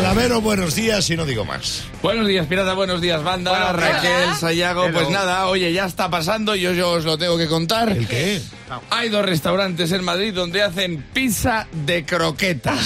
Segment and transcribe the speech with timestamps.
[0.00, 1.82] Clavero, buenos días y no digo más.
[2.02, 3.72] Buenos días, pirata, buenos días, banda.
[3.72, 7.90] Raquel, Sayago, pues nada, oye, ya está pasando, yo, yo os lo tengo que contar.
[7.90, 8.40] ¿El qué?
[8.90, 12.78] Hay dos restaurantes en Madrid donde hacen pizza de croquetas.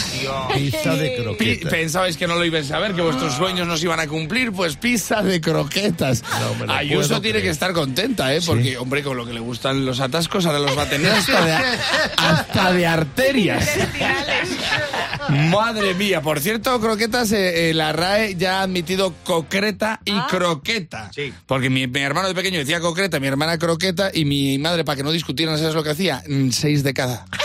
[0.54, 1.70] Pizza de Pi- croquetas.
[1.72, 4.52] Pensabais que no lo ibais a ver, que vuestros sueños no se iban a cumplir,
[4.52, 6.22] pues pizza de croquetas.
[6.40, 7.44] No me lo Ayuso puedo tiene creer.
[7.44, 8.40] que estar contenta, ¿eh?
[8.44, 11.44] Porque, hombre, con lo que le gustan los atascos, ahora los va a tener hasta
[11.44, 11.52] de,
[12.16, 13.68] hasta de arterias.
[15.28, 21.10] Madre mía, por cierto, croquetas, eh, eh, la RAE ya ha admitido concreta y croqueta.
[21.14, 21.32] Sí.
[21.46, 24.96] Porque mi, mi hermano de pequeño decía concreta, mi hermana croqueta y mi madre, para
[24.96, 26.22] que no discutieran, ¿sabes lo que hacía?
[26.26, 27.26] Mm, Seis de cada.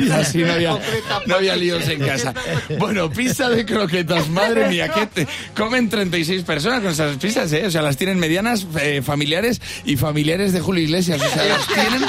[0.00, 0.78] Y así no había,
[1.26, 2.34] no había líos en casa.
[2.78, 7.66] Bueno, pizza de croquetas, madre mía, que te- comen 36 personas con esas pizzas, ¿eh?
[7.66, 11.20] O sea, las tienen medianas, eh, familiares y familiares de Julio Iglesias.
[11.20, 12.02] O sea, las tienen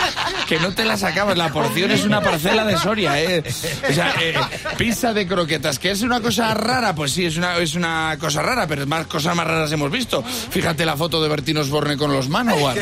[0.47, 1.37] que no te las acabas.
[1.37, 3.43] La porción es una parcela de Soria, ¿eh?
[3.89, 4.33] O sea, eh,
[4.77, 8.41] pizza de croquetas, que es una cosa rara, pues sí, es una, es una cosa
[8.41, 10.23] rara, pero más cosas más raras hemos visto.
[10.23, 12.77] Fíjate la foto de Bertín Osborne con los Manowar.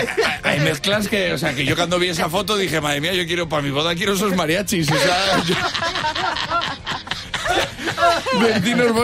[0.42, 3.26] Hay mezclas que, o sea, que yo cuando vi esa foto dije, madre mía, yo
[3.26, 4.90] quiero, para mi boda quiero esos mariachis.
[4.90, 5.54] O sea, yo-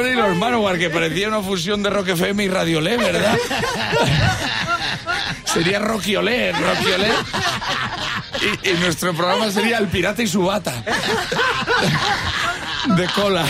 [0.07, 2.09] y los Manowar, que parecía una fusión de Rock
[2.45, 3.37] y Radio Olé, ¿verdad?
[5.45, 6.53] Sería Rocky Olé.
[8.63, 10.73] Y, y nuestro programa sería El Pirata y su bata.
[12.97, 13.45] De cola.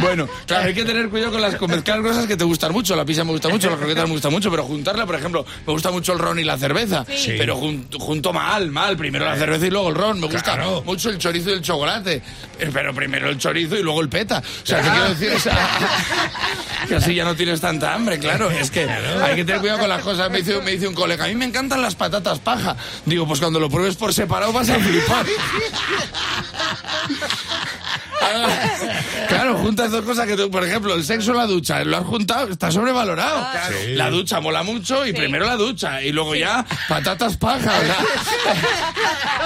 [0.00, 2.96] Bueno, claro, hay que tener cuidado con las con mezclar cosas que te gustan mucho.
[2.96, 5.72] La pizza me gusta mucho, las croquetas me gustan mucho, pero juntarla, por ejemplo, me
[5.72, 7.04] gusta mucho el ron y la cerveza.
[7.14, 7.34] Sí.
[7.36, 8.96] Pero jun- junto mal, mal.
[8.96, 10.18] Primero la cerveza y luego el ron.
[10.20, 10.82] Me gusta Claro.
[10.86, 12.22] mucho el chorizo y el chocolate.
[12.58, 14.38] Eh, Pero primero el chorizo y luego el peta.
[14.62, 15.32] O sea, ¿qué quiero decir?
[15.36, 15.68] O sea,
[16.88, 18.50] que así ya no tienes tanta hambre, claro.
[18.50, 20.30] Es que hay que tener cuidado con las cosas.
[20.30, 22.76] Me dice, me dice un colega, a mí me encantan las patatas paja.
[23.04, 25.26] Digo, pues cuando lo pruebes por separado vas a flipar.
[28.22, 28.48] Ah,
[29.28, 32.04] Claro, juntas dos cosas que tú, por ejemplo, el sexo o la ducha, lo has
[32.04, 33.46] juntado, está sobrevalorado.
[33.68, 33.94] Sí.
[33.94, 37.72] La ducha mola mucho y primero la ducha y luego ya patatas paja.
[37.80, 37.96] o sea,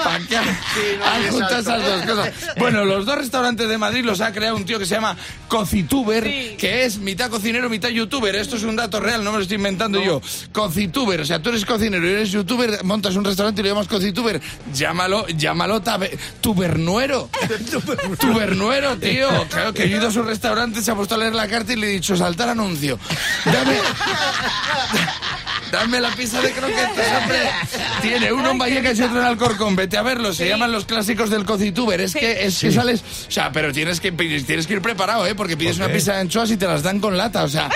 [0.04, 2.32] ¿pa' qué has juntado esas dos cosas?
[2.56, 5.16] Bueno, los dos restaurantes de Madrid los ha creado un tío que se llama
[5.46, 6.24] Cocituber,
[6.56, 8.34] que es mitad cocinero, mitad youtuber.
[8.34, 10.20] Esto es un dato real, no me lo estoy inventando yo.
[10.52, 13.86] Cocituber, o sea, tú eres cocinero y eres youtuber, montas un restaurante y lo llamas
[13.88, 14.40] Cocituber.
[14.74, 17.28] Llámalo, llámalo tabe- tubernuero.
[18.20, 18.65] Tubernuero,
[19.00, 19.28] tío.
[19.50, 21.72] Claro que yo he ido a su restaurante, se ha puesto a leer la carta
[21.72, 22.98] y le he dicho, saltar anuncio.
[23.44, 23.76] Dame...
[25.70, 27.38] Dame la pizza de croquetas, hombre.
[28.02, 29.76] Tiene uno en Vallecas y otro en Alcorcón.
[29.76, 30.32] Vete a verlo.
[30.32, 32.00] Se llaman los clásicos del cocituber.
[32.00, 33.02] Es que es que sales.
[33.28, 35.34] O sea, pero tienes que tienes que ir preparado, ¿eh?
[35.34, 37.44] Porque pides una pizza de anchoas y te las dan con lata.
[37.44, 37.68] O sea,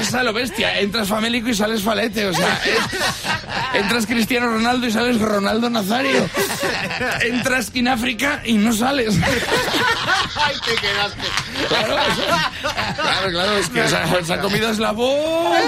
[0.00, 0.78] es, es a lo bestia.
[0.80, 2.26] Entras famélico y sales falete.
[2.26, 6.28] O sea, es- entras Cristiano Ronaldo y sales Ronaldo Nazario.
[7.22, 9.14] Entras África y no sales.
[10.36, 11.22] Ay, te quedaste.
[11.68, 15.58] Claro, claro, es que esa, esa comida es la bomba.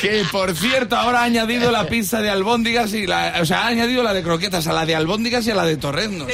[0.00, 3.34] Que por cierto, ahora ha añadido la pizza de albóndigas y la.
[3.40, 5.76] O sea, ha añadido la de croquetas a la de albóndigas y a la de
[5.76, 6.28] torreznos.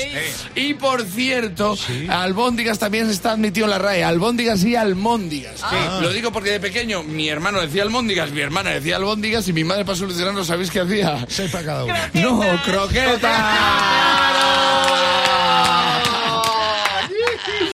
[0.55, 1.75] Y por cierto,
[2.11, 4.05] albóndigas también está admitido en la RAE.
[4.05, 5.63] Albóndigas y almóndigas.
[6.03, 9.65] Lo digo porque de pequeño mi hermano decía albóndigas, mi hermana decía albóndigas y mi
[9.65, 11.25] madre para solucionarlo, ¿sabéis qué hacía?
[11.29, 11.95] Seis para cada uno.
[12.13, 13.31] No, croqueta.